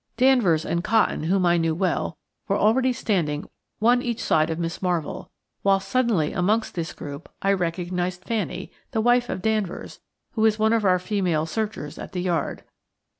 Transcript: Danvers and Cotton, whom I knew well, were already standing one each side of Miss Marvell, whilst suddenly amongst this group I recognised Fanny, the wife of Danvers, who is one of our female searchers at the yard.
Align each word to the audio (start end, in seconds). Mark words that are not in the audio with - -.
Danvers 0.17 0.65
and 0.65 0.83
Cotton, 0.83 1.25
whom 1.25 1.45
I 1.45 1.57
knew 1.57 1.75
well, 1.75 2.17
were 2.47 2.57
already 2.57 2.91
standing 2.91 3.47
one 3.77 4.01
each 4.01 4.19
side 4.19 4.49
of 4.49 4.57
Miss 4.57 4.81
Marvell, 4.81 5.29
whilst 5.61 5.89
suddenly 5.89 6.33
amongst 6.33 6.73
this 6.73 6.91
group 6.91 7.29
I 7.43 7.53
recognised 7.53 8.23
Fanny, 8.25 8.71
the 8.93 8.99
wife 9.01 9.29
of 9.29 9.43
Danvers, 9.43 9.99
who 10.31 10.43
is 10.45 10.57
one 10.57 10.73
of 10.73 10.85
our 10.85 10.97
female 10.97 11.45
searchers 11.45 11.99
at 11.99 12.13
the 12.13 12.21
yard. 12.23 12.63